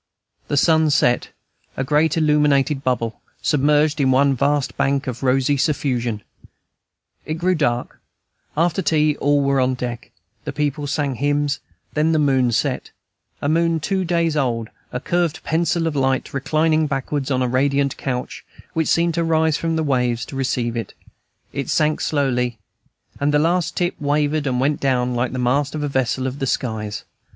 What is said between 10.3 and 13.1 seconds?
the people sang hymns; then the moon set,